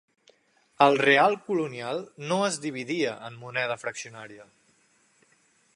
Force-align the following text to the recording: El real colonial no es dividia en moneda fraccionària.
El 0.85 0.95
real 1.01 1.35
colonial 1.49 2.01
no 2.31 2.39
es 2.47 2.59
dividia 2.65 3.13
en 3.29 3.39
moneda 3.45 3.77
fraccionària. 3.83 4.49